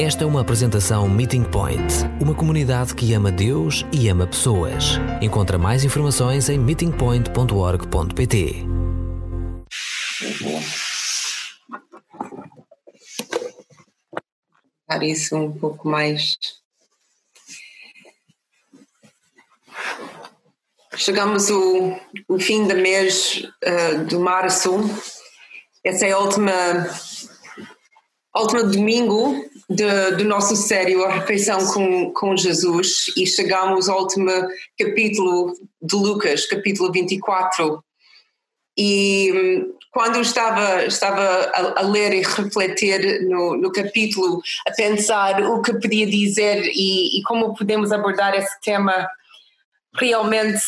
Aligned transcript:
Esta 0.00 0.22
é 0.22 0.26
uma 0.28 0.42
apresentação 0.42 1.08
Meeting 1.08 1.42
Point, 1.42 1.82
uma 2.20 2.32
comunidade 2.32 2.94
que 2.94 3.12
ama 3.14 3.32
Deus 3.32 3.84
e 3.92 4.08
ama 4.08 4.28
pessoas. 4.28 4.92
Encontra 5.20 5.58
mais 5.58 5.82
informações 5.82 6.48
em 6.48 6.56
meetingpoint.org.pt. 6.56 8.64
Isso 15.02 15.36
um 15.36 15.58
pouco 15.58 15.88
mais. 15.88 16.36
Chegamos 20.94 21.50
ao 21.50 22.38
fim 22.38 22.68
do 22.68 22.76
mês 22.76 23.42
uh, 23.64 24.04
de 24.04 24.16
março. 24.16 24.78
Essa 25.82 26.06
é 26.06 26.12
a 26.12 26.18
última, 26.20 26.52
última 28.36 28.62
domingo 28.62 29.48
de, 29.68 30.12
do 30.12 30.24
nosso 30.24 30.56
sério 30.56 31.04
A 31.04 31.12
Refeição 31.12 31.58
com, 31.66 32.12
com 32.12 32.36
Jesus 32.36 33.12
e 33.16 33.26
chegamos 33.26 33.88
ao 33.88 34.00
último 34.00 34.30
capítulo 34.78 35.52
de 35.82 35.94
Lucas, 35.94 36.46
capítulo 36.46 36.90
24. 36.90 37.82
E 38.76 39.32
hum, 39.32 39.74
quando 39.92 40.20
estava, 40.20 40.84
estava 40.84 41.22
a, 41.22 41.80
a 41.80 41.82
ler 41.82 42.14
e 42.14 42.22
refletir 42.22 43.22
no, 43.28 43.56
no, 43.56 43.70
capítulo, 43.70 44.40
a 44.66 44.72
pensar 44.72 45.42
o 45.42 45.60
que 45.60 45.74
podia 45.74 46.06
dizer 46.06 46.62
e, 46.64 47.18
e 47.18 47.22
como 47.24 47.54
podemos 47.54 47.92
abordar 47.92 48.34
esse 48.34 48.58
tema, 48.62 49.08
realmente 49.94 50.62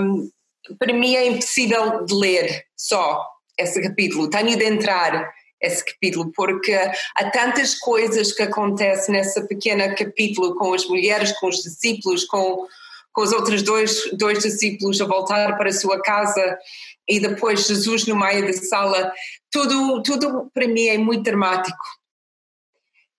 um, 0.00 0.30
para 0.78 0.92
mim 0.92 1.14
é 1.14 1.28
impossível 1.28 2.04
de 2.04 2.14
ler 2.14 2.64
só 2.76 3.26
esse 3.58 3.80
capítulo. 3.82 4.28
Tenho 4.30 4.56
de 4.56 4.64
entrar 4.64 5.32
esse 5.60 5.84
capítulo, 5.84 6.30
porque 6.32 6.72
há 6.74 7.30
tantas 7.30 7.74
coisas 7.74 8.32
que 8.32 8.42
acontecem 8.42 9.14
nesse 9.14 9.46
pequeno 9.46 9.94
capítulo 9.94 10.54
com 10.56 10.74
as 10.74 10.86
mulheres, 10.86 11.32
com 11.38 11.48
os 11.48 11.62
discípulos, 11.62 12.24
com, 12.24 12.66
com 13.12 13.22
os 13.22 13.32
outros 13.32 13.62
dois, 13.62 14.10
dois 14.12 14.40
discípulos 14.40 15.00
a 15.00 15.06
voltar 15.06 15.56
para 15.56 15.70
a 15.70 15.72
sua 15.72 16.00
casa 16.02 16.58
e 17.08 17.20
depois 17.20 17.66
Jesus 17.66 18.06
no 18.06 18.16
meio 18.16 18.46
da 18.46 18.52
sala. 18.52 19.12
Tudo, 19.50 20.02
tudo 20.02 20.50
para 20.52 20.68
mim 20.68 20.86
é 20.86 20.98
muito 20.98 21.22
dramático. 21.22 21.84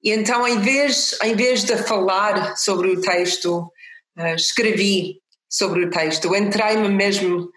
E 0.04 0.12
então, 0.12 0.48
em 0.48 0.60
vez, 0.60 1.18
em 1.24 1.36
vez 1.36 1.64
de 1.64 1.76
falar 1.78 2.56
sobre 2.56 2.90
o 2.90 3.02
texto, 3.02 3.72
uh, 4.18 4.36
escrevi 4.36 5.20
sobre 5.50 5.86
o 5.86 5.90
texto, 5.90 6.36
entrei-me 6.36 6.90
mesmo 6.90 7.50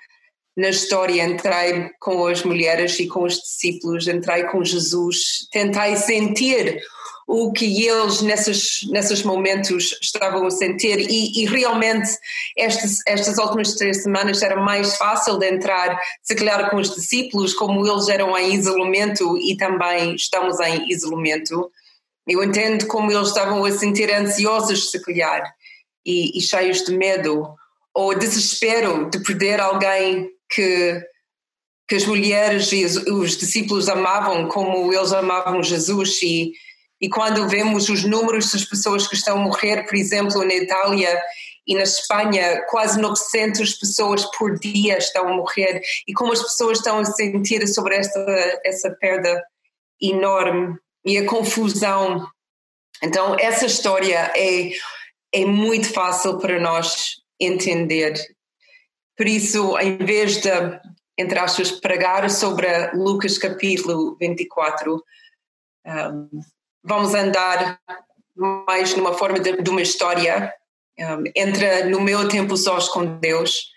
na 0.57 0.69
história, 0.69 1.25
entrei 1.25 1.91
com 2.01 2.27
as 2.27 2.43
mulheres 2.43 2.99
e 2.99 3.07
com 3.07 3.23
os 3.23 3.35
discípulos, 3.35 4.07
entrei 4.07 4.45
com 4.45 4.65
Jesus, 4.65 5.49
tentei 5.53 5.97
sentir 5.97 6.81
o 7.33 7.53
que 7.53 7.87
eles 7.87 8.23
nesses, 8.23 8.81
nesses 8.91 9.23
momentos 9.23 9.97
estavam 10.03 10.45
a 10.45 10.51
sentir. 10.51 10.99
E, 10.99 11.41
e 11.41 11.47
realmente 11.47 12.11
estas, 12.59 12.99
estas 13.07 13.39
últimas 13.39 13.75
três 13.75 14.03
semanas 14.03 14.43
era 14.43 14.61
mais 14.61 14.97
fácil 14.97 15.39
de 15.39 15.49
entrar, 15.49 15.97
se 16.23 16.35
calhar 16.35 16.69
com 16.71 16.77
os 16.77 16.93
discípulos, 16.93 17.55
como 17.55 17.87
eles 17.87 18.09
eram 18.09 18.37
em 18.37 18.55
isolamento 18.55 19.39
e 19.39 19.57
também 19.57 20.17
estamos 20.17 20.59
em 20.59 20.91
isolamento. 20.91 21.71
Eu 22.27 22.43
entendo 22.43 22.89
como 22.89 23.13
eles 23.13 23.29
estavam 23.29 23.65
a 23.65 23.71
sentir 23.71 24.13
ansiosos, 24.13 24.91
se 24.91 25.01
calhar, 25.01 25.55
e, 26.05 26.37
e 26.37 26.41
cheios 26.41 26.83
de 26.83 26.97
medo 26.97 27.55
ou 27.95 28.19
desespero 28.19 29.09
de 29.09 29.21
perder 29.21 29.61
alguém 29.61 30.29
que, 30.51 31.01
que 31.89 31.95
as 31.95 32.05
mulheres 32.05 32.73
e 32.73 32.85
os, 32.85 32.97
os 32.97 33.37
discípulos 33.37 33.89
amavam 33.89 34.49
como 34.49 34.93
eles 34.93 35.13
amavam 35.13 35.63
Jesus. 35.63 36.21
E, 36.23 36.53
e 37.01 37.09
quando 37.09 37.49
vemos 37.49 37.89
os 37.89 38.05
números 38.05 38.53
das 38.53 38.65
pessoas 38.65 39.07
que 39.07 39.15
estão 39.15 39.39
a 39.39 39.43
morrer, 39.43 39.85
por 39.85 39.95
exemplo, 39.95 40.45
na 40.45 40.55
Itália 40.55 41.21
e 41.67 41.75
na 41.75 41.83
Espanha, 41.83 42.63
quase 42.69 43.01
900 43.01 43.75
pessoas 43.75 44.25
por 44.37 44.59
dia 44.59 44.99
estão 44.99 45.29
a 45.29 45.37
morrer. 45.37 45.81
E 46.07 46.13
como 46.13 46.33
as 46.33 46.43
pessoas 46.43 46.79
estão 46.79 46.99
a 46.99 47.05
sentir 47.05 47.67
sobre 47.69 47.97
esta 47.97 48.61
essa 48.65 48.91
perda 48.91 49.43
enorme 50.01 50.77
e 51.05 51.19
a 51.19 51.27
confusão. 51.27 52.27
Então, 53.03 53.37
essa 53.39 53.67
história 53.67 54.33
é, 54.37 54.71
é 55.33 55.45
muito 55.45 55.93
fácil 55.93 56.39
para 56.39 56.59
nós 56.61 57.17
entender 57.39 58.15
por 59.21 59.29
isso, 59.29 59.79
em 59.79 59.99
vez 59.99 60.39
de, 60.39 60.49
entre 61.19 61.39
aspas, 61.39 61.71
pregar 61.71 62.31
sobre 62.31 62.67
Lucas 62.95 63.37
capítulo 63.37 64.17
24, 64.19 65.05
um, 65.87 66.41
vamos 66.83 67.13
andar 67.13 67.79
mais 68.35 68.97
numa 68.97 69.13
forma 69.13 69.39
de, 69.39 69.61
de 69.61 69.69
uma 69.69 69.83
história. 69.83 70.51
Um, 70.99 71.25
entra 71.37 71.85
no 71.85 72.01
meu 72.01 72.29
tempo 72.31 72.57
sós 72.57 72.89
com 72.89 73.19
Deus 73.19 73.71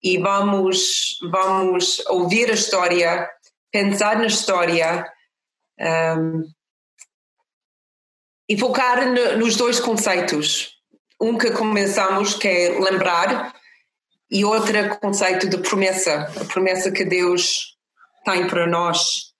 e 0.00 0.18
vamos, 0.18 1.18
vamos 1.32 1.98
ouvir 2.06 2.48
a 2.48 2.54
história, 2.54 3.28
pensar 3.72 4.16
na 4.20 4.26
história 4.26 5.12
um, 6.16 6.44
e 8.48 8.56
focar 8.56 9.04
no, 9.04 9.38
nos 9.38 9.56
dois 9.56 9.80
conceitos. 9.80 10.76
Um 11.20 11.36
que 11.36 11.50
começamos, 11.50 12.34
que 12.34 12.46
é 12.46 12.78
lembrar, 12.78 13.55
e 14.30 14.44
outro 14.44 14.98
conceito 15.00 15.48
de 15.48 15.58
promessa, 15.58 16.32
a 16.40 16.44
promessa 16.44 16.90
que 16.90 17.04
Deus 17.04 17.76
tem 18.24 18.46
para 18.46 18.66
nós. 18.66 19.32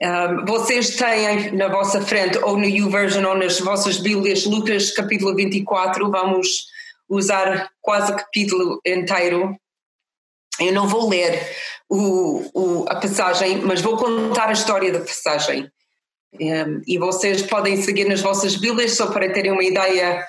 Um, 0.00 0.44
vocês 0.44 0.96
têm 0.96 1.52
na 1.52 1.68
vossa 1.68 2.00
frente, 2.00 2.38
ou 2.38 2.56
no 2.56 2.64
YouVersion, 2.64 3.24
ou 3.24 3.36
nas 3.36 3.60
vossas 3.60 3.98
Bíblias, 3.98 4.44
Lucas 4.44 4.90
capítulo 4.90 5.34
24, 5.34 6.10
vamos 6.10 6.66
usar 7.08 7.70
quase 7.80 8.12
o 8.12 8.16
capítulo 8.16 8.80
inteiro. 8.86 9.56
Eu 10.60 10.72
não 10.72 10.88
vou 10.88 11.08
ler 11.08 11.54
o, 11.88 12.42
o, 12.54 12.84
a 12.88 12.96
passagem, 12.96 13.58
mas 13.58 13.80
vou 13.80 13.96
contar 13.96 14.48
a 14.48 14.52
história 14.52 14.92
da 14.92 15.00
passagem. 15.00 15.70
Um, 16.34 16.82
e 16.86 16.98
vocês 16.98 17.42
podem 17.42 17.80
seguir 17.80 18.06
nas 18.06 18.20
vossas 18.20 18.56
Bíblias, 18.56 18.96
só 18.96 19.06
para 19.06 19.32
terem 19.32 19.52
uma 19.52 19.64
ideia 19.64 20.26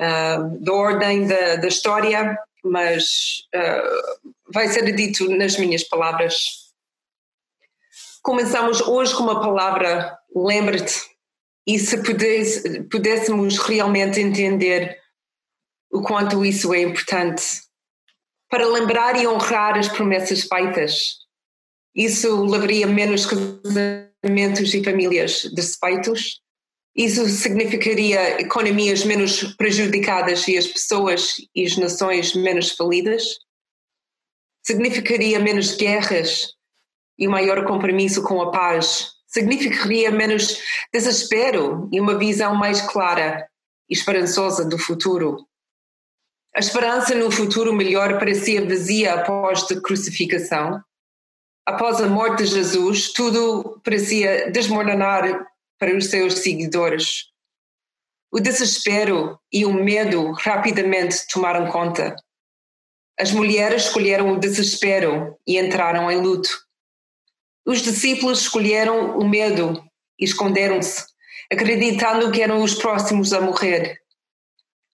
uh, 0.00 0.64
da 0.64 0.72
ordem 0.72 1.26
da, 1.26 1.56
da 1.56 1.68
história 1.68 2.38
mas 2.64 3.42
uh, 3.54 4.32
vai 4.52 4.68
ser 4.68 4.94
dito 4.94 5.28
nas 5.30 5.56
minhas 5.58 5.84
palavras. 5.84 6.70
Começamos 8.22 8.80
hoje 8.80 9.14
com 9.14 9.22
uma 9.22 9.40
palavra, 9.40 10.18
lembra-te, 10.34 11.00
e 11.66 11.78
se 11.78 11.96
pudéssemos 12.90 13.58
realmente 13.58 14.20
entender 14.20 14.98
o 15.90 16.02
quanto 16.02 16.44
isso 16.44 16.72
é 16.74 16.82
importante, 16.82 17.42
para 18.48 18.66
lembrar 18.66 19.16
e 19.20 19.26
honrar 19.26 19.78
as 19.78 19.88
promessas 19.88 20.42
feitas. 20.42 21.20
Isso 21.94 22.44
levaria 22.44 22.86
menos 22.86 23.26
casamentos 23.26 24.74
e 24.74 24.84
famílias 24.84 25.44
desfeitos, 25.54 26.40
isso 26.94 27.26
significaria 27.28 28.40
economias 28.40 29.04
menos 29.04 29.54
prejudicadas 29.54 30.46
e 30.48 30.58
as 30.58 30.66
pessoas 30.66 31.36
e 31.54 31.64
as 31.64 31.76
nações 31.76 32.34
menos 32.34 32.72
falidas? 32.72 33.22
Significaria 34.64 35.38
menos 35.38 35.76
guerras 35.76 36.54
e 37.18 37.28
maior 37.28 37.64
compromisso 37.64 38.22
com 38.22 38.42
a 38.42 38.50
paz? 38.50 39.12
Significaria 39.26 40.10
menos 40.10 40.60
desespero 40.92 41.88
e 41.92 42.00
uma 42.00 42.18
visão 42.18 42.54
mais 42.54 42.80
clara 42.80 43.48
e 43.88 43.94
esperançosa 43.94 44.64
do 44.64 44.76
futuro? 44.76 45.46
A 46.54 46.58
esperança 46.58 47.14
no 47.14 47.30
futuro 47.30 47.72
melhor 47.72 48.18
parecia 48.18 48.66
vazia 48.66 49.14
após 49.14 49.70
a 49.70 49.80
crucificação. 49.80 50.82
Após 51.64 52.00
a 52.00 52.08
morte 52.08 52.42
de 52.42 52.50
Jesus, 52.50 53.12
tudo 53.12 53.80
parecia 53.84 54.50
desmoronar 54.50 55.46
para 55.80 55.96
os 55.96 56.06
seus 56.06 56.34
seguidores. 56.40 57.30
O 58.30 58.38
desespero 58.38 59.40
e 59.50 59.64
o 59.64 59.72
medo 59.72 60.30
rapidamente 60.32 61.26
tomaram 61.26 61.70
conta. 61.72 62.14
As 63.18 63.32
mulheres 63.32 63.84
escolheram 63.84 64.32
o 64.32 64.38
desespero 64.38 65.36
e 65.46 65.58
entraram 65.58 66.10
em 66.10 66.20
luto. 66.20 66.50
Os 67.66 67.80
discípulos 67.80 68.42
escolheram 68.42 69.18
o 69.18 69.28
medo 69.28 69.82
e 70.18 70.24
esconderam-se, 70.24 71.04
acreditando 71.50 72.30
que 72.30 72.42
eram 72.42 72.62
os 72.62 72.74
próximos 72.74 73.32
a 73.32 73.40
morrer. 73.40 74.00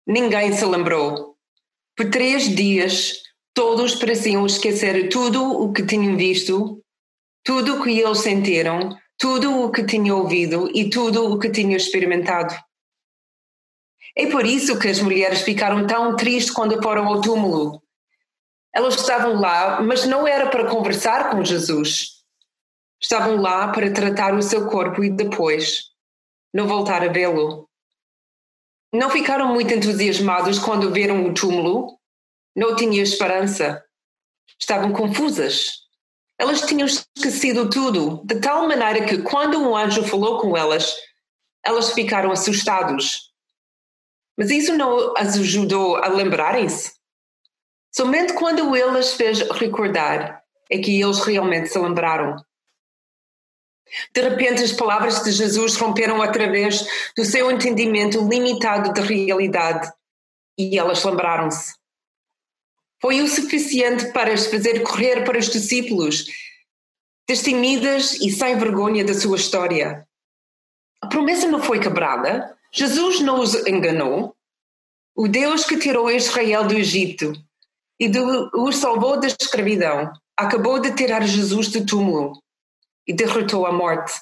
Ninguém 0.06 0.52
se 0.52 0.64
lembrou. 0.64 1.36
Por 1.96 2.10
três 2.10 2.54
dias, 2.54 3.22
todos 3.52 3.94
pareciam 3.96 4.46
esquecer 4.46 5.08
tudo 5.08 5.42
o 5.42 5.72
que 5.72 5.84
tinham 5.84 6.16
visto, 6.16 6.82
tudo 7.44 7.76
o 7.76 7.82
que 7.82 7.98
eles 8.00 8.18
sentiram, 8.18 8.96
tudo 9.18 9.62
o 9.62 9.70
que 9.70 9.84
tinha 9.84 10.14
ouvido 10.14 10.70
e 10.74 10.90
tudo 10.90 11.32
o 11.32 11.38
que 11.38 11.50
tinha 11.50 11.76
experimentado. 11.76 12.54
É 14.16 14.26
por 14.30 14.46
isso 14.46 14.78
que 14.78 14.88
as 14.88 15.00
mulheres 15.00 15.42
ficaram 15.42 15.86
tão 15.86 16.16
tristes 16.16 16.52
quando 16.52 16.82
foram 16.82 17.06
ao 17.06 17.20
túmulo. 17.20 17.82
Elas 18.74 18.94
estavam 18.94 19.40
lá, 19.40 19.80
mas 19.80 20.06
não 20.06 20.26
era 20.26 20.50
para 20.50 20.68
conversar 20.68 21.30
com 21.30 21.44
Jesus. 21.44 22.22
Estavam 23.00 23.36
lá 23.36 23.68
para 23.72 23.92
tratar 23.92 24.34
o 24.34 24.42
seu 24.42 24.68
corpo 24.68 25.04
e 25.04 25.10
depois 25.10 25.90
não 26.52 26.66
voltar 26.66 27.02
a 27.02 27.08
vê-lo. 27.08 27.68
Não 28.92 29.10
ficaram 29.10 29.52
muito 29.52 29.74
entusiasmados 29.74 30.58
quando 30.58 30.92
viram 30.92 31.26
o 31.26 31.34
túmulo. 31.34 31.98
Não 32.54 32.74
tinham 32.74 33.02
esperança. 33.02 33.84
Estavam 34.58 34.92
confusas. 34.92 35.85
Elas 36.38 36.62
tinham 36.62 36.86
esquecido 36.86 37.70
tudo, 37.70 38.22
de 38.24 38.40
tal 38.40 38.68
maneira 38.68 39.06
que 39.06 39.22
quando 39.22 39.58
um 39.58 39.74
anjo 39.74 40.04
falou 40.04 40.40
com 40.40 40.56
elas, 40.56 40.94
elas 41.64 41.92
ficaram 41.92 42.30
assustados. 42.30 43.32
Mas 44.36 44.50
isso 44.50 44.76
não 44.76 45.14
as 45.16 45.36
ajudou 45.36 45.96
a 45.96 46.08
lembrarem-se. 46.08 46.92
Somente 47.90 48.34
quando 48.34 48.76
ele 48.76 48.98
as 48.98 49.14
fez 49.14 49.40
recordar 49.52 50.42
é 50.70 50.78
que 50.78 51.00
eles 51.00 51.20
realmente 51.20 51.68
se 51.68 51.78
lembraram. 51.78 52.36
De 54.14 54.20
repente, 54.20 54.62
as 54.62 54.72
palavras 54.72 55.22
de 55.22 55.30
Jesus 55.30 55.76
romperam 55.76 56.20
através 56.20 56.86
do 57.16 57.24
seu 57.24 57.50
entendimento 57.50 58.20
limitado 58.28 58.92
da 58.92 59.00
realidade 59.00 59.90
e 60.58 60.78
elas 60.78 61.02
lembraram-se. 61.04 61.74
Foi 63.00 63.20
o 63.20 63.28
suficiente 63.28 64.12
para 64.12 64.32
as 64.32 64.46
fazer 64.46 64.82
correr 64.82 65.24
para 65.24 65.38
os 65.38 65.48
discípulos, 65.48 66.26
destemidas 67.28 68.14
e 68.20 68.30
sem 68.30 68.56
vergonha 68.56 69.04
da 69.04 69.14
sua 69.14 69.36
história. 69.36 70.06
A 71.02 71.06
promessa 71.06 71.46
não 71.46 71.62
foi 71.62 71.78
quebrada, 71.78 72.56
Jesus 72.72 73.20
não 73.20 73.40
os 73.40 73.54
enganou. 73.66 74.34
O 75.14 75.28
Deus 75.28 75.64
que 75.64 75.78
tirou 75.78 76.10
Israel 76.10 76.66
do 76.66 76.74
Egito 76.74 77.32
e 77.98 78.08
do, 78.08 78.50
os 78.54 78.76
salvou 78.76 79.18
da 79.18 79.26
escravidão 79.26 80.12
acabou 80.36 80.78
de 80.78 80.94
tirar 80.94 81.22
Jesus 81.26 81.68
do 81.68 81.86
túmulo 81.86 82.42
e 83.06 83.12
derrotou 83.12 83.66
a 83.66 83.72
morte. 83.72 84.12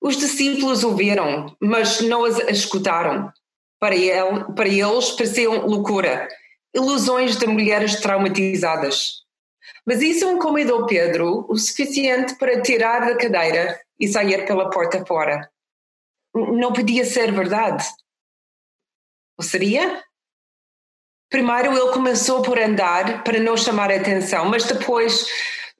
Os 0.00 0.16
discípulos 0.16 0.82
ouviram, 0.82 1.54
mas 1.60 2.00
não 2.00 2.24
as 2.24 2.38
escutaram. 2.48 3.30
Para, 3.78 3.94
ele, 3.94 4.44
para 4.54 4.68
eles 4.68 5.10
pareciam 5.10 5.66
loucura, 5.66 6.28
ilusões 6.74 7.36
de 7.36 7.46
mulheres 7.46 8.00
traumatizadas. 8.00 9.20
Mas 9.86 10.02
isso 10.02 10.28
incomodou 10.30 10.86
Pedro 10.86 11.46
o 11.48 11.56
suficiente 11.56 12.36
para 12.36 12.60
tirar 12.60 13.00
da 13.00 13.16
cadeira 13.16 13.80
e 13.98 14.08
sair 14.08 14.46
pela 14.46 14.70
porta 14.70 15.04
fora. 15.04 15.50
Não 16.34 16.72
podia 16.72 17.04
ser 17.04 17.32
verdade. 17.32 17.84
Ou 19.38 19.44
seria? 19.44 20.02
Primeiro 21.28 21.76
ele 21.76 21.92
começou 21.92 22.42
por 22.42 22.58
andar 22.58 23.22
para 23.24 23.38
não 23.38 23.56
chamar 23.56 23.90
a 23.90 23.96
atenção, 23.96 24.46
mas 24.46 24.64
depois 24.64 25.26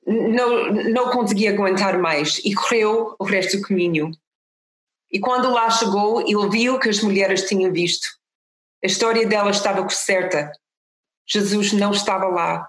não, 0.06 0.72
não 0.72 1.10
conseguia 1.10 1.50
aguentar 1.50 1.98
mais 1.98 2.38
e 2.44 2.54
correu 2.54 3.14
o 3.18 3.24
resto 3.24 3.58
do 3.58 3.62
caminho. 3.62 4.10
E 5.10 5.18
quando 5.18 5.50
lá 5.50 5.68
chegou, 5.70 6.20
ele 6.20 6.48
viu 6.48 6.78
que 6.78 6.88
as 6.88 7.00
mulheres 7.00 7.48
tinham 7.48 7.72
visto. 7.72 8.06
A 8.82 8.86
história 8.86 9.26
delas 9.26 9.56
estava 9.56 9.86
certa. 9.88 10.52
Jesus 11.30 11.72
não 11.72 11.92
estava 11.92 12.26
lá. 12.26 12.68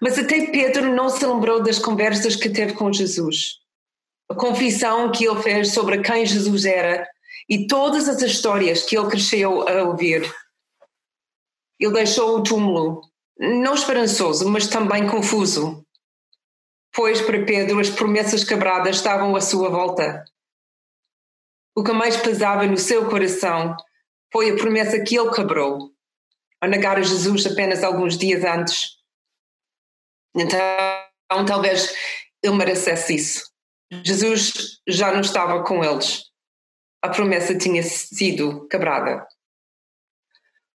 Mas 0.00 0.18
até 0.18 0.46
Pedro 0.46 0.94
não 0.94 1.08
se 1.08 1.24
lembrou 1.26 1.62
das 1.62 1.78
conversas 1.78 2.36
que 2.36 2.48
teve 2.48 2.74
com 2.74 2.92
Jesus. 2.92 3.58
A 4.30 4.34
confissão 4.34 5.10
que 5.10 5.26
ele 5.26 5.42
fez 5.42 5.72
sobre 5.72 6.00
quem 6.02 6.24
Jesus 6.24 6.64
era 6.64 7.06
e 7.48 7.66
todas 7.66 8.08
as 8.08 8.22
histórias 8.22 8.82
que 8.82 8.96
ele 8.96 9.08
cresceu 9.08 9.68
a 9.68 9.82
ouvir. 9.82 10.32
Ele 11.80 11.92
deixou 11.92 12.38
o 12.38 12.42
túmulo, 12.42 13.02
não 13.38 13.74
esperançoso, 13.74 14.48
mas 14.48 14.68
também 14.68 15.08
confuso 15.08 15.84
pois 16.92 17.22
para 17.22 17.44
Pedro 17.44 17.80
as 17.80 17.90
promessas 17.90 18.44
quebradas 18.44 18.96
estavam 18.96 19.34
à 19.34 19.40
sua 19.40 19.68
volta. 19.70 20.24
O 21.74 21.82
que 21.82 21.92
mais 21.92 22.16
pesava 22.16 22.66
no 22.66 22.76
seu 22.76 23.08
coração 23.08 23.74
foi 24.30 24.50
a 24.50 24.56
promessa 24.56 25.00
que 25.00 25.18
ele 25.18 25.30
quebrou, 25.30 25.90
ao 26.62 26.68
negar 26.68 26.96
a 26.96 27.02
Jesus 27.02 27.44
apenas 27.44 27.82
alguns 27.82 28.16
dias 28.16 28.44
antes. 28.44 28.96
Então, 30.36 31.44
talvez 31.44 31.92
ele 32.40 32.54
merecesse 32.54 33.16
isso. 33.16 33.50
Jesus 34.04 34.80
já 34.86 35.12
não 35.12 35.22
estava 35.22 35.64
com 35.64 35.82
eles. 35.84 36.22
A 37.02 37.08
promessa 37.08 37.58
tinha 37.58 37.82
sido 37.82 38.68
quebrada. 38.68 39.26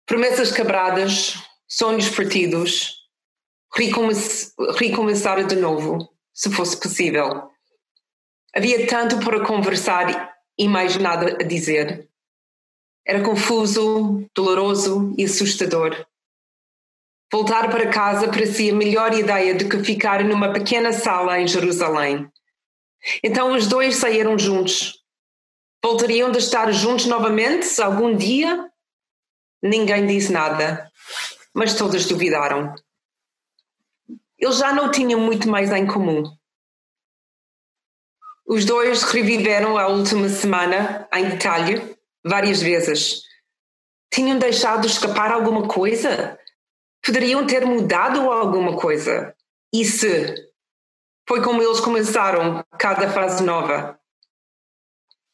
Promessas 0.06 0.54
quebradas, 0.54 1.34
sonhos 1.68 2.10
partidos, 2.10 2.96
recomeçar 4.80 5.46
de 5.46 5.56
novo, 5.58 6.10
se 6.34 6.50
fosse 6.50 6.80
possível. 6.80 7.52
Havia 8.56 8.88
tanto 8.88 9.20
para 9.20 9.46
conversar 9.46 10.34
e 10.58 10.68
mais 10.68 10.96
nada 10.96 11.38
a 11.42 11.44
dizer. 11.44 12.10
Era 13.06 13.24
confuso, 13.24 14.26
doloroso 14.34 15.14
e 15.18 15.26
assustador. 15.26 16.06
Voltar 17.32 17.70
para 17.70 17.90
casa 17.90 18.28
parecia 18.28 18.72
a 18.72 18.76
melhor 18.76 19.14
ideia 19.14 19.56
do 19.56 19.68
que 19.68 19.84
ficar 19.84 20.24
numa 20.24 20.54
pequena 20.54 20.94
sala 20.94 21.40
em 21.40 21.48
Jerusalém. 21.48 22.30
Então 23.24 23.54
os 23.54 23.68
dois 23.68 23.96
saíram 23.96 24.38
juntos. 24.38 25.04
Voltariam 25.84 26.32
de 26.32 26.38
estar 26.38 26.72
juntos 26.72 27.06
novamente 27.06 27.82
algum 27.82 28.16
dia? 28.16 28.70
Ninguém 29.62 30.06
disse 30.06 30.32
nada, 30.32 30.90
mas 31.54 31.76
todos 31.76 32.06
duvidaram 32.06 32.74
eles 34.44 34.58
já 34.58 34.74
não 34.74 34.92
tinham 34.92 35.22
muito 35.22 35.48
mais 35.48 35.72
em 35.72 35.88
comum. 35.88 36.24
Os 38.46 38.66
dois 38.66 39.04
reviveram 39.04 39.78
a 39.78 39.88
última 39.88 40.28
semana 40.28 41.08
em 41.14 41.30
detalhe, 41.30 41.98
várias 42.26 42.62
vezes. 42.62 43.22
Tinham 44.14 44.38
deixado 44.38 44.86
escapar 44.86 45.32
alguma 45.32 45.68
coisa? 45.68 46.40
Poderiam 47.06 47.46
ter 47.46 47.66
mudado 47.66 48.32
alguma 48.32 48.78
coisa? 48.78 49.36
E 49.74 49.84
se? 49.84 50.36
Foi 51.28 51.42
como 51.42 51.62
eles 51.62 51.80
começaram 51.80 52.64
cada 52.78 53.10
fase 53.12 53.44
nova. 53.44 54.00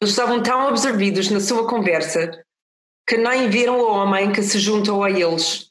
Eles 0.02 0.12
estavam 0.12 0.42
tão 0.42 0.68
absorvidos 0.68 1.30
na 1.30 1.40
sua 1.40 1.68
conversa 1.68 2.46
que 3.08 3.18
nem 3.18 3.50
viram 3.50 3.80
o 3.80 3.92
homem 3.92 4.32
que 4.32 4.42
se 4.42 4.60
juntou 4.60 5.04
a 5.04 5.10
eles 5.10 5.70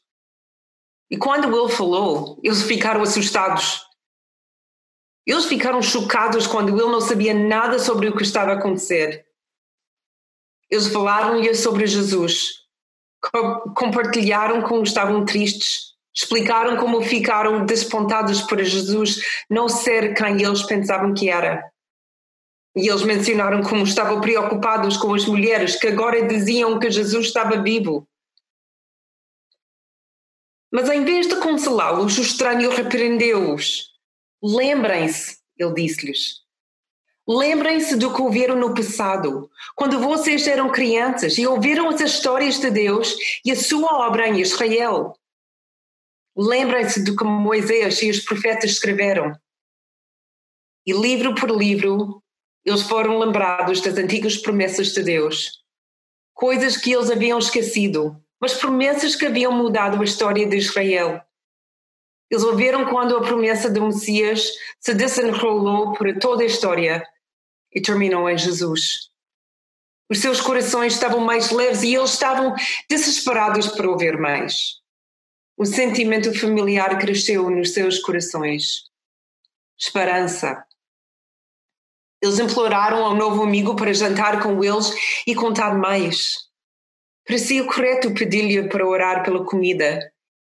e 1.10 1.16
quando 1.16 1.48
ele 1.48 1.72
falou, 1.72 2.38
eles 2.42 2.62
ficaram 2.62 3.02
assustados. 3.02 3.86
Eles 5.26 5.46
ficaram 5.46 5.80
chocados 5.82 6.46
quando 6.46 6.68
ele 6.68 6.90
não 6.90 7.00
sabia 7.00 7.34
nada 7.34 7.78
sobre 7.78 8.08
o 8.08 8.16
que 8.16 8.22
estava 8.22 8.52
a 8.52 8.54
acontecer. 8.54 9.26
Eles 10.70 10.88
falaram-lhe 10.88 11.54
sobre 11.54 11.86
Jesus, 11.86 12.64
compartilharam 13.74 14.62
como 14.62 14.82
estavam 14.82 15.24
tristes, 15.24 15.94
explicaram 16.14 16.76
como 16.76 17.00
ficaram 17.02 17.64
despontados 17.64 18.42
por 18.42 18.62
Jesus 18.62 19.20
não 19.48 19.68
ser 19.68 20.14
quem 20.14 20.42
eles 20.42 20.62
pensavam 20.64 21.14
que 21.14 21.30
era. 21.30 21.64
E 22.76 22.88
eles 22.88 23.02
mencionaram 23.02 23.62
como 23.62 23.84
estavam 23.84 24.20
preocupados 24.20 24.96
com 24.96 25.14
as 25.14 25.24
mulheres 25.24 25.76
que 25.76 25.88
agora 25.88 26.26
diziam 26.26 26.78
que 26.78 26.90
Jesus 26.90 27.26
estava 27.26 27.62
vivo. 27.62 28.06
Mas 30.70 30.88
em 30.90 31.02
vez 31.02 31.26
de 31.26 31.36
consolá-los, 31.36 32.18
o 32.18 32.22
estranho 32.22 32.70
repreendeu-os. 32.70 33.94
Lembrem-se, 34.42 35.38
ele 35.56 35.72
disse-lhes. 35.72 36.47
Lembrem-se 37.28 37.96
do 37.96 38.14
que 38.14 38.22
ouviram 38.22 38.56
no 38.56 38.74
passado, 38.74 39.50
quando 39.76 40.00
vocês 40.00 40.46
eram 40.46 40.72
crianças 40.72 41.36
e 41.36 41.46
ouviram 41.46 41.88
as 41.88 42.00
histórias 42.00 42.58
de 42.58 42.70
Deus 42.70 43.14
e 43.44 43.52
a 43.52 43.56
sua 43.56 44.06
obra 44.06 44.28
em 44.28 44.40
Israel. 44.40 45.14
Lembrem-se 46.34 47.04
do 47.04 47.14
que 47.14 47.24
Moisés 47.24 48.00
e 48.00 48.08
os 48.08 48.20
profetas 48.20 48.70
escreveram. 48.70 49.36
E 50.86 50.92
livro 50.92 51.34
por 51.34 51.50
livro, 51.50 52.22
eles 52.64 52.82
foram 52.82 53.18
lembrados 53.18 53.82
das 53.82 53.98
antigas 53.98 54.38
promessas 54.38 54.88
de 54.88 55.02
Deus, 55.02 55.62
coisas 56.32 56.78
que 56.78 56.92
eles 56.92 57.10
haviam 57.10 57.38
esquecido 57.38 58.16
mas 58.40 58.54
promessas 58.54 59.16
que 59.16 59.26
haviam 59.26 59.52
mudado 59.52 60.00
a 60.00 60.04
história 60.04 60.46
de 60.46 60.56
Israel. 60.56 61.20
Eles 62.30 62.44
ouviram 62.44 62.86
quando 62.86 63.16
a 63.16 63.22
promessa 63.22 63.70
do 63.70 63.86
Messias 63.86 64.50
se 64.78 64.94
desenrolou 64.94 65.94
por 65.94 66.18
toda 66.18 66.42
a 66.42 66.46
história 66.46 67.02
e 67.78 67.80
terminou 67.80 68.28
em 68.28 68.36
Jesus. 68.36 69.08
Os 70.10 70.18
seus 70.18 70.40
corações 70.40 70.94
estavam 70.94 71.20
mais 71.20 71.52
leves 71.52 71.84
e 71.84 71.94
eles 71.94 72.10
estavam 72.10 72.54
desesperados 72.90 73.68
por 73.68 73.86
ouvir 73.86 74.18
mais. 74.18 74.80
O 75.56 75.64
sentimento 75.64 76.36
familiar 76.36 76.98
cresceu 76.98 77.48
nos 77.48 77.72
seus 77.72 78.00
corações. 78.00 78.90
Esperança. 79.78 80.64
Eles 82.20 82.40
imploraram 82.40 83.04
ao 83.04 83.14
novo 83.14 83.44
amigo 83.44 83.76
para 83.76 83.94
jantar 83.94 84.42
com 84.42 84.64
eles 84.64 84.90
e 85.24 85.36
contar 85.36 85.78
mais. 85.78 86.48
Parecia 87.24 87.64
correto 87.64 88.12
pedir-lhe 88.12 88.68
para 88.68 88.88
orar 88.88 89.22
pela 89.22 89.44
comida, 89.44 90.12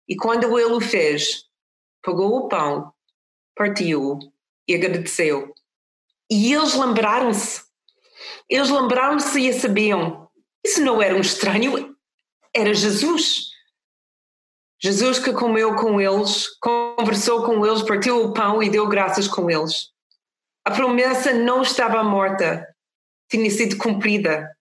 e 0.06 0.14
quando 0.14 0.56
ele 0.56 0.72
o 0.72 0.80
fez, 0.80 1.46
pegou 2.00 2.36
o 2.36 2.48
pão, 2.48 2.92
partiu-o 3.56 4.20
e 4.68 4.74
agradeceu. 4.74 5.52
E 6.30 6.52
eles 6.52 6.74
lembraram-se. 6.74 7.62
Eles 8.48 8.70
lembraram-se 8.70 9.40
e 9.40 9.52
sabiam. 9.52 10.28
Isso 10.64 10.82
não 10.82 11.00
era 11.00 11.14
um 11.14 11.20
estranho, 11.20 11.94
era 12.54 12.74
Jesus. 12.74 13.48
Jesus 14.80 15.18
que 15.18 15.32
comeu 15.32 15.74
com 15.74 16.00
eles, 16.00 16.46
conversou 16.60 17.44
com 17.44 17.66
eles, 17.66 17.82
partiu 17.82 18.24
o 18.24 18.32
pão 18.32 18.62
e 18.62 18.70
deu 18.70 18.86
graças 18.86 19.26
com 19.26 19.50
eles. 19.50 19.90
A 20.64 20.70
promessa 20.70 21.32
não 21.32 21.62
estava 21.62 22.02
morta, 22.04 22.66
tinha 23.30 23.50
sido 23.50 23.76
cumprida. 23.76 24.54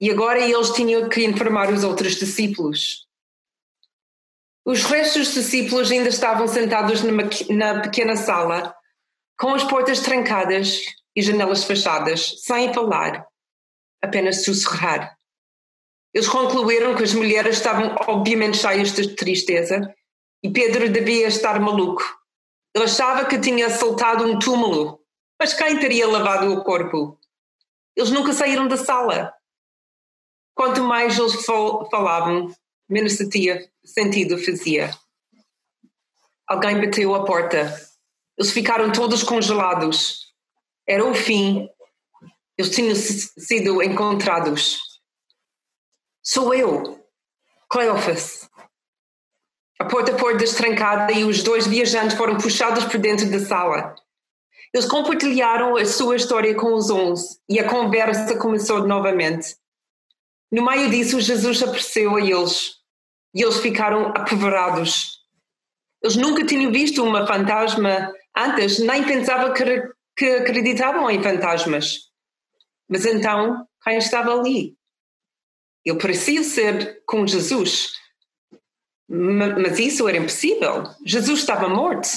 E 0.00 0.10
agora 0.10 0.40
eles 0.40 0.70
tinham 0.70 1.08
que 1.08 1.24
informar 1.24 1.70
os 1.72 1.84
outros 1.84 2.16
discípulos. 2.16 3.06
Os 4.64 4.84
restos 4.84 5.26
dos 5.26 5.34
discípulos 5.34 5.90
ainda 5.90 6.08
estavam 6.08 6.48
sentados 6.48 7.02
na 7.48 7.80
pequena 7.80 8.16
sala, 8.16 8.74
com 9.40 9.54
as 9.54 9.64
portas 9.64 10.00
trancadas 10.00 10.84
e 11.16 11.22
janelas 11.22 11.64
fechadas, 11.64 12.42
sem 12.42 12.74
falar, 12.74 13.26
apenas 14.02 14.44
sussurrar. 14.44 15.16
Eles 16.12 16.28
concluíram 16.28 16.94
que 16.94 17.02
as 17.02 17.14
mulheres 17.14 17.56
estavam 17.56 17.96
obviamente 18.06 18.58
cheias 18.58 18.92
de 18.92 19.16
tristeza 19.16 19.94
e 20.42 20.50
Pedro 20.50 20.90
devia 20.90 21.26
estar 21.26 21.58
maluco. 21.58 22.02
Ele 22.74 22.84
achava 22.84 23.24
que 23.24 23.38
tinha 23.38 23.68
assaltado 23.68 24.24
um 24.24 24.38
túmulo, 24.38 25.00
mas 25.40 25.54
quem 25.54 25.78
teria 25.78 26.06
lavado 26.06 26.52
o 26.52 26.62
corpo? 26.62 27.18
Eles 27.96 28.10
nunca 28.10 28.34
saíram 28.34 28.68
da 28.68 28.76
sala. 28.76 29.32
Quanto 30.54 30.82
mais 30.82 31.18
eles 31.18 31.46
falavam, 31.46 32.54
menos 32.86 33.16
sentido 33.16 34.36
fazia. 34.36 34.90
Alguém 36.46 36.78
bateu 36.78 37.14
a 37.14 37.24
porta. 37.24 37.89
Eles 38.40 38.52
ficaram 38.52 38.90
todos 38.90 39.22
congelados. 39.22 40.32
Era 40.88 41.04
o 41.04 41.14
fim. 41.14 41.68
Eles 42.56 42.74
tinham 42.74 42.94
sido 42.94 43.82
encontrados. 43.82 44.78
Sou 46.22 46.54
eu, 46.54 47.04
Cleófas. 47.68 48.48
A 49.78 49.84
porta 49.84 50.16
foi 50.18 50.38
destrancada 50.38 51.12
e 51.12 51.22
os 51.22 51.42
dois 51.42 51.66
viajantes 51.66 52.16
foram 52.16 52.38
puxados 52.38 52.84
por 52.84 52.98
dentro 52.98 53.30
da 53.30 53.40
sala. 53.40 53.94
Eles 54.72 54.88
compartilharam 54.88 55.76
a 55.76 55.84
sua 55.84 56.16
história 56.16 56.54
com 56.54 56.72
os 56.72 56.88
onze 56.88 57.38
e 57.46 57.58
a 57.60 57.68
conversa 57.68 58.38
começou 58.38 58.86
novamente. 58.86 59.54
No 60.50 60.64
meio 60.64 60.88
disso, 60.88 61.20
Jesus 61.20 61.62
apareceu 61.62 62.16
a 62.16 62.20
eles 62.22 62.76
e 63.34 63.42
eles 63.42 63.58
ficaram 63.58 64.06
apavorados. 64.08 65.20
Eles 66.02 66.16
nunca 66.16 66.46
tinham 66.46 66.72
visto 66.72 67.04
uma 67.04 67.26
fantasma 67.26 68.14
antes, 68.36 68.78
nem 68.78 69.04
pensavam 69.04 69.52
que, 69.52 69.64
que 70.16 70.26
acreditavam 70.26 71.10
em 71.10 71.22
fantasmas. 71.22 72.10
Mas 72.88 73.06
então, 73.06 73.66
quem 73.84 73.98
estava 73.98 74.34
ali? 74.34 74.76
Ele 75.84 75.98
parecia 75.98 76.42
ser 76.42 77.02
com 77.06 77.26
Jesus, 77.26 77.92
mas 79.08 79.78
isso 79.78 80.08
era 80.08 80.18
impossível. 80.18 80.84
Jesus 81.04 81.40
estava 81.40 81.68
morto. 81.68 82.08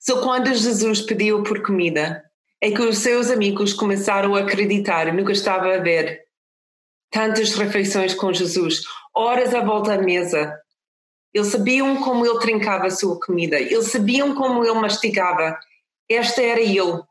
Só 0.00 0.20
quando 0.22 0.54
Jesus 0.54 1.00
pediu 1.00 1.42
por 1.42 1.62
comida 1.62 2.22
é 2.60 2.70
que 2.70 2.82
os 2.82 2.98
seus 2.98 3.30
amigos 3.30 3.72
começaram 3.72 4.34
a 4.34 4.40
acreditar 4.40 5.14
que 5.24 5.32
estava 5.32 5.74
a 5.74 5.78
ver. 5.78 6.24
Tantas 7.10 7.54
refeições 7.54 8.14
com 8.14 8.32
Jesus, 8.32 8.82
horas 9.14 9.54
à 9.54 9.60
volta 9.60 9.96
da 9.96 10.02
mesa. 10.02 10.52
Eles 11.36 11.48
sabiam 11.48 12.02
como 12.02 12.24
ele 12.24 12.38
trincava 12.38 12.86
a 12.86 12.90
sua 12.90 13.20
comida, 13.20 13.60
eles 13.60 13.90
sabiam 13.90 14.34
como 14.34 14.64
ele 14.64 14.80
mastigava. 14.80 15.60
Esta 16.08 16.40
era 16.40 16.62
ele. 16.62 17.02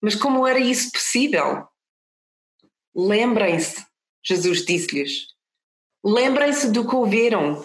Mas 0.00 0.14
como 0.14 0.46
era 0.46 0.58
isso 0.58 0.90
possível? 0.90 1.68
Lembrem-se, 2.96 3.84
Jesus 4.24 4.64
disse-lhes. 4.64 5.26
Lembrem-se 6.02 6.70
do 6.70 6.88
que 6.88 6.96
ouviram. 6.96 7.62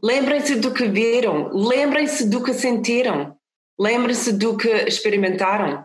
Lembrem-se 0.00 0.54
do 0.54 0.72
que 0.72 0.86
viram. 0.86 1.48
Lembrem-se 1.48 2.28
do 2.28 2.40
que 2.40 2.54
sentiram. 2.54 3.36
Lembrem-se 3.76 4.32
do 4.32 4.56
que 4.56 4.68
experimentaram. 4.68 5.84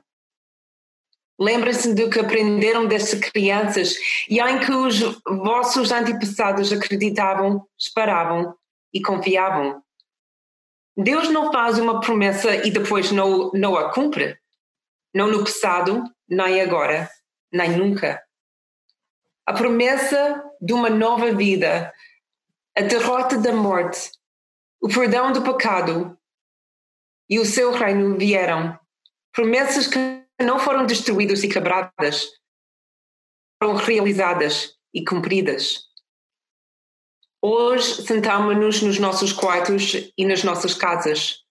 Lembrem-se 1.39 1.95
do 1.95 2.11
que 2.11 2.19
aprenderam 2.19 2.85
destas 2.85 3.19
crianças 3.21 3.95
e 4.29 4.39
em 4.39 4.59
que 4.59 4.71
os 4.71 4.99
vossos 5.25 5.91
antepassados 5.91 6.71
acreditavam, 6.71 7.65
esperavam 7.75 8.55
e 8.95 9.01
confiavam. 9.01 9.83
Deus 10.97 11.29
não 11.29 11.51
faz 11.51 11.77
uma 11.77 11.99
promessa 11.99 12.55
e 12.65 12.71
depois 12.71 13.11
não, 13.11 13.51
não 13.53 13.75
a 13.75 13.93
cumpre. 13.93 14.39
Não 15.13 15.27
no 15.27 15.43
passado, 15.43 16.03
nem 16.27 16.61
agora, 16.61 17.09
nem 17.51 17.77
nunca 17.77 18.25
a 19.45 19.53
promessa 19.53 20.43
de 20.59 20.73
uma 20.73 20.89
nova 20.89 21.31
vida, 21.31 21.93
a 22.75 22.81
derrota 22.81 23.37
da 23.37 23.53
morte, 23.53 24.11
o 24.81 24.87
perdão 24.87 25.31
do 25.31 25.43
pecado 25.43 26.17
e 27.29 27.39
o 27.39 27.45
seu 27.45 27.71
reino 27.71 28.17
vieram. 28.17 28.77
Promessas 29.31 29.87
que 29.87 29.99
não 30.41 30.57
foram 30.57 30.85
destruídas 30.85 31.43
e 31.43 31.47
quebradas, 31.47 32.27
foram 33.61 33.75
realizadas 33.75 34.75
e 34.93 35.03
cumpridas. 35.03 35.85
Hoje 37.47 38.01
sentamos-nos 38.01 38.81
nos 38.81 38.97
nossos 38.97 39.31
quartos 39.31 40.11
e 40.17 40.25
nas 40.25 40.43
nossas 40.43 40.73
casas. 40.73 41.43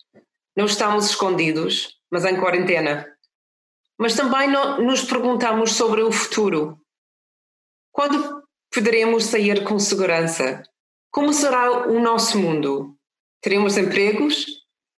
Não 0.56 0.66
estamos 0.66 1.06
escondidos, 1.06 2.00
mas 2.10 2.24
em 2.24 2.34
quarentena. 2.34 3.06
Mas 3.96 4.16
também 4.16 4.50
nos 4.84 5.04
perguntamos 5.04 5.70
sobre 5.70 6.02
o 6.02 6.10
futuro 6.10 6.76
quando 7.92 8.42
poderemos 8.74 9.26
sair 9.26 9.62
com 9.62 9.78
segurança? 9.78 10.64
Como 11.12 11.32
será 11.32 11.86
o 11.86 12.00
nosso 12.00 12.40
mundo? 12.40 12.96
Teremos 13.40 13.76
empregos? 13.76 14.46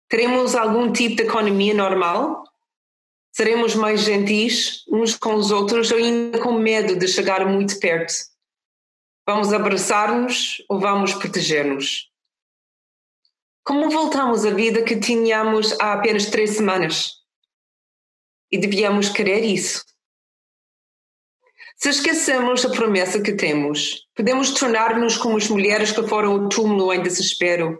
Teremos 0.07 0.55
algum 0.55 0.93
tipo 0.93 1.17
de 1.17 1.23
economia 1.23 1.73
normal? 1.73 2.41
Seremos 3.33 3.75
mais 3.75 3.99
gentis 3.99 4.85
uns 4.89 5.13
com 5.13 5.35
os 5.35 5.51
outros 5.51 5.91
ou 5.91 5.97
ainda 5.97 6.39
com 6.39 6.53
medo 6.53 6.95
de 6.95 7.05
chegar 7.05 7.45
muito 7.45 7.77
perto? 7.81 8.13
Vamos 9.27 9.51
abraçar-nos 9.51 10.63
ou 10.69 10.79
vamos 10.79 11.15
proteger-nos? 11.15 12.11
Como 13.63 13.89
voltamos 13.89 14.45
à 14.45 14.51
vida 14.51 14.83
que 14.83 14.99
tínhamos 14.99 15.75
há 15.79 15.93
apenas 15.93 16.27
três 16.27 16.51
semanas? 16.51 17.13
E 18.51 18.59
devíamos 18.59 19.09
querer 19.09 19.43
isso. 19.43 19.83
Se 21.75 21.89
esquecemos 21.89 22.63
a 22.63 22.69
promessa 22.69 23.19
que 23.19 23.33
temos, 23.33 24.07
podemos 24.15 24.51
tornar-nos 24.51 25.17
como 25.17 25.37
as 25.37 25.49
mulheres 25.49 25.91
que 25.91 26.07
foram 26.07 26.33
ao 26.33 26.49
túmulo 26.49 26.93
em 26.93 27.01
desespero. 27.01 27.79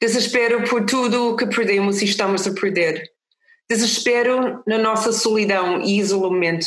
Desespero 0.00 0.68
por 0.68 0.84
tudo 0.84 1.30
o 1.30 1.36
que 1.36 1.46
perdemos 1.46 2.02
e 2.02 2.06
estamos 2.06 2.44
a 2.44 2.52
perder. 2.52 3.08
Desespero 3.70 4.64
na 4.66 4.78
nossa 4.78 5.12
solidão 5.12 5.80
e 5.80 5.96
isolamento. 5.98 6.66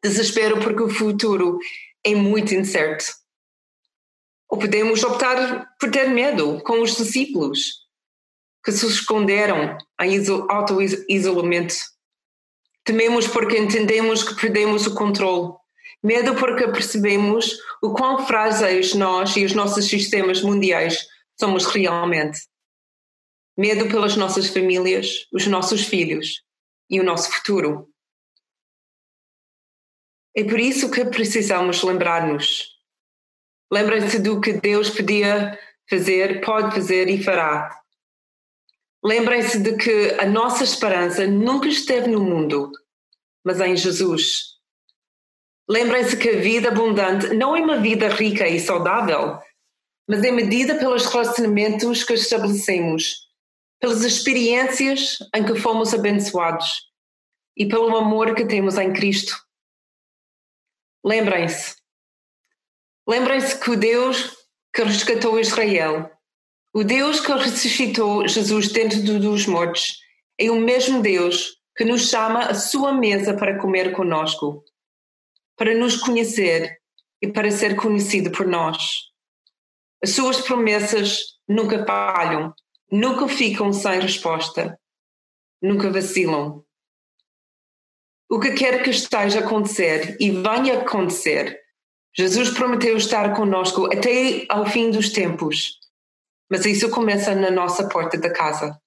Desespero 0.00 0.60
porque 0.60 0.84
o 0.84 0.88
futuro 0.88 1.58
é 2.06 2.14
muito 2.14 2.54
incerto. 2.54 3.04
Ou 4.48 4.58
podemos 4.58 5.02
optar 5.02 5.68
por 5.78 5.90
ter 5.90 6.08
medo, 6.08 6.62
com 6.62 6.80
os 6.80 6.96
discípulos, 6.96 7.86
que 8.64 8.72
se 8.72 8.86
esconderam 8.86 9.76
em 10.00 10.22
auto-isolamento 10.48 11.74
Tememos 12.86 13.26
porque 13.26 13.58
entendemos 13.58 14.22
que 14.22 14.40
perdemos 14.40 14.86
o 14.86 14.94
controle. 14.94 15.54
Medo 16.00 16.36
porque 16.36 16.68
percebemos 16.68 17.58
o 17.82 17.92
quão 17.92 18.24
frágeis 18.24 18.94
nós 18.94 19.36
e 19.36 19.44
os 19.44 19.54
nossos 19.54 19.86
sistemas 19.86 20.40
mundiais 20.40 21.04
somos 21.38 21.66
realmente. 21.66 22.38
Medo 23.58 23.88
pelas 23.88 24.16
nossas 24.16 24.46
famílias, 24.46 25.26
os 25.32 25.48
nossos 25.48 25.84
filhos 25.84 26.42
e 26.88 27.00
o 27.00 27.04
nosso 27.04 27.28
futuro. 27.32 27.88
É 30.36 30.44
por 30.44 30.60
isso 30.60 30.90
que 30.90 31.02
precisamos 31.06 31.82
lembrar-nos. 31.82 32.76
Lembrem-se 33.72 34.18
do 34.18 34.38
que 34.38 34.52
Deus 34.52 34.90
podia 34.90 35.58
fazer, 35.88 36.44
pode 36.44 36.74
fazer 36.74 37.08
e 37.08 37.24
fará. 37.24 37.80
Lembrem-se 39.02 39.58
de 39.58 39.76
que 39.78 40.14
a 40.20 40.26
nossa 40.26 40.62
esperança 40.62 41.26
nunca 41.26 41.68
esteve 41.68 42.08
no 42.08 42.20
mundo, 42.22 42.70
mas 43.42 43.60
em 43.60 43.74
Jesus. 43.74 44.56
Lembrem-se 45.66 46.18
que 46.18 46.28
a 46.28 46.38
vida 46.38 46.68
abundante 46.68 47.28
não 47.34 47.56
é 47.56 47.62
uma 47.62 47.78
vida 47.78 48.08
rica 48.08 48.46
e 48.46 48.60
saudável, 48.60 49.38
mas 50.06 50.22
é 50.22 50.30
medida 50.30 50.74
pelos 50.74 51.06
relacionamentos 51.06 52.04
que 52.04 52.12
estabelecemos, 52.12 53.26
pelas 53.80 54.02
experiências 54.04 55.16
em 55.34 55.46
que 55.46 55.58
fomos 55.58 55.94
abençoados 55.94 56.90
e 57.56 57.66
pelo 57.66 57.96
amor 57.96 58.34
que 58.34 58.44
temos 58.44 58.76
em 58.76 58.92
Cristo. 58.92 59.45
Lembrem-se. 61.06 61.76
Lembrem-se 63.08 63.60
que 63.60 63.70
o 63.70 63.76
Deus 63.76 64.36
que 64.74 64.82
resgatou 64.82 65.38
Israel 65.40 66.10
o 66.76 66.84
Deus 66.84 67.20
que 67.20 67.32
ressuscitou 67.32 68.28
Jesus 68.28 68.68
dentro 68.68 69.02
dos 69.02 69.46
mortos 69.46 69.98
é 70.38 70.50
o 70.50 70.60
mesmo 70.60 71.00
Deus 71.00 71.56
que 71.74 71.86
nos 71.86 72.10
chama 72.10 72.40
à 72.40 72.54
sua 72.54 72.92
mesa 72.92 73.34
para 73.34 73.58
comer 73.58 73.92
conosco. 73.92 74.62
para 75.56 75.74
nos 75.74 75.96
conhecer 75.96 76.76
e 77.22 77.28
para 77.32 77.50
ser 77.50 77.76
conhecido 77.76 78.30
por 78.30 78.46
nós. 78.46 79.04
As 80.02 80.10
suas 80.10 80.38
promessas 80.42 81.38
nunca 81.48 81.82
falham, 81.86 82.52
nunca 82.92 83.26
ficam 83.26 83.72
sem 83.72 83.98
resposta, 83.98 84.78
nunca 85.62 85.90
vacilam. 85.90 86.62
O 88.28 88.40
que 88.40 88.52
quer 88.52 88.82
que 88.82 88.90
esteja 88.90 89.40
a 89.40 89.44
acontecer 89.44 90.16
e 90.20 90.30
venha 90.30 90.80
acontecer, 90.80 91.60
Jesus 92.16 92.50
prometeu 92.50 92.96
estar 92.96 93.36
conosco 93.36 93.86
até 93.86 94.44
ao 94.48 94.66
fim 94.66 94.90
dos 94.90 95.10
tempos. 95.10 95.78
Mas 96.50 96.64
isso 96.64 96.90
começa 96.90 97.34
na 97.34 97.50
nossa 97.50 97.88
porta 97.88 98.18
da 98.18 98.32
casa. 98.32 98.80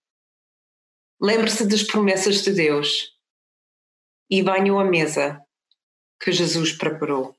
Lembre-se 1.22 1.66
das 1.66 1.84
promessas 1.84 2.42
de 2.42 2.52
Deus 2.52 3.12
e 4.30 4.42
venham 4.42 4.80
à 4.80 4.84
mesa 4.84 5.42
que 6.22 6.32
Jesus 6.32 6.74
preparou. 6.74 7.36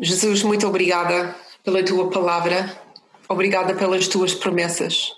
Jesus, 0.00 0.42
muito 0.42 0.66
obrigada 0.66 1.34
pela 1.62 1.84
tua 1.84 2.10
palavra, 2.10 2.80
obrigada 3.28 3.74
pelas 3.74 4.08
tuas 4.08 4.34
promessas. 4.34 5.12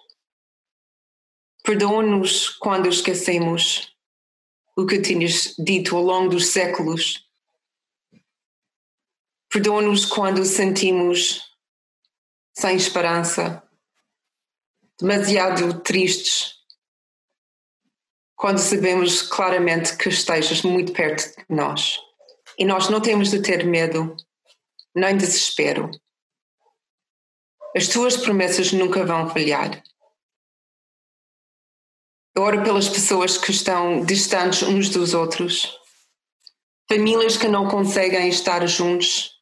Perdoa-nos 1.63 2.51
quando 2.51 2.89
esquecemos 2.89 3.94
o 4.77 4.87
que 4.87 5.01
tinhas 5.01 5.55
dito 5.59 5.97
ao 5.97 6.03
longo 6.03 6.31
dos 6.31 6.47
séculos. 6.47 7.29
Perdoa-nos 9.49 10.05
quando 10.05 10.45
sentimos 10.45 11.41
sem 12.57 12.77
esperança, 12.77 13.63
demasiado 14.99 15.81
tristes, 15.81 16.55
quando 18.37 18.59
sabemos 18.59 19.23
claramente 19.23 19.97
que 19.97 20.09
estejas 20.09 20.63
muito 20.63 20.93
perto 20.93 21.37
de 21.37 21.45
nós. 21.49 22.01
E 22.59 22.65
nós 22.65 22.89
não 22.89 23.01
temos 23.01 23.31
de 23.31 23.41
ter 23.41 23.65
medo, 23.65 24.17
nem 24.95 25.17
desespero. 25.17 25.91
As 27.77 27.89
tuas 27.89 28.17
promessas 28.17 28.73
nunca 28.73 29.05
vão 29.05 29.29
falhar. 29.31 29.83
Eu 32.37 32.43
oro 32.43 32.65
pelas 32.65 32.89
pessoas 32.89 33.39
que 33.39 33.53
estão 33.53 34.05
distantes 34.05 34.65
uns 34.65 34.89
dos 34.89 35.15
outros, 35.15 35.79
famílias 36.89 37.37
que 37.37 37.47
não 37.47 37.69
conseguem 37.69 38.29
estar 38.29 38.67
juntos, 38.67 39.41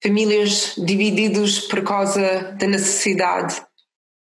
famílias 0.00 0.76
divididas 0.76 1.58
por 1.58 1.82
causa 1.82 2.52
da 2.52 2.66
necessidade 2.68 3.60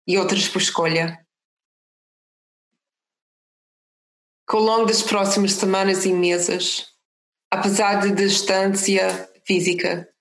e 0.05 0.17
outras 0.17 0.49
por 0.49 0.61
escolha. 0.61 1.25
Que 4.49 4.57
ao 4.57 4.61
longo 4.61 4.85
das 4.85 5.01
próximas 5.01 5.53
semanas 5.53 6.03
e 6.03 6.11
meses, 6.11 6.87
apesar 7.49 8.01
da 8.01 8.13
distância 8.13 9.31
física, 9.47 10.13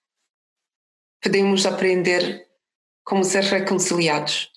podemos 1.20 1.66
aprender 1.66 2.48
como 3.04 3.24
ser 3.24 3.42
reconciliados. 3.42 4.51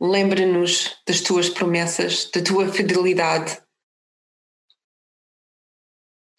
Lembra-nos 0.00 0.96
das 1.06 1.20
tuas 1.20 1.50
promessas, 1.50 2.30
da 2.30 2.42
tua 2.42 2.72
fidelidade 2.72 3.60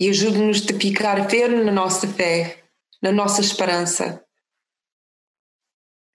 e 0.02 0.10
ajude-nos 0.10 0.68
a 0.68 0.80
ficar 0.80 1.30
firme 1.30 1.64
na 1.64 1.72
nossa 1.72 2.08
fé, 2.08 2.64
na 3.04 3.12
nossa 3.12 3.40
esperança. 3.40 4.26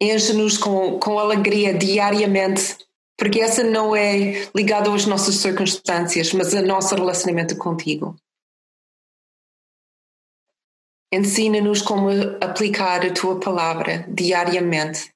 Enche-nos 0.03 0.59
com, 0.59 0.99
com 0.99 1.21
alegria 1.21 1.73
diariamente, 1.73 2.77
porque 3.17 3.41
essa 3.41 3.63
não 3.63 3.95
é 3.95 4.51
ligada 4.53 4.93
às 4.93 5.07
nossas 5.07 5.37
circunstâncias, 5.37 6.33
mas 6.33 6.53
ao 6.53 6.65
nosso 6.65 6.97
relacionamento 6.97 7.57
contigo. 7.57 8.17
Ensina-nos 11.13 11.81
como 11.81 12.09
aplicar 12.43 13.07
a 13.07 13.15
tua 13.15 13.39
palavra 13.39 14.05
diariamente 14.09 15.15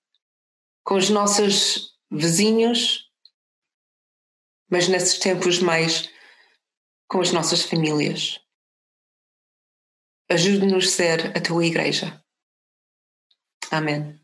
com 0.85 0.94
os 0.94 1.11
nossos 1.11 1.90
vizinhos, 2.11 3.11
mas 4.70 4.88
nesses 4.88 5.18
tempos 5.18 5.59
mais 5.59 6.11
com 7.09 7.20
as 7.20 7.33
nossas 7.33 7.62
famílias. 7.62 8.40
Ajude-nos 10.31 10.87
a 10.87 10.90
ser 10.90 11.37
a 11.37 11.40
tua 11.40 11.66
igreja. 11.66 12.25
Amém. 13.70 14.19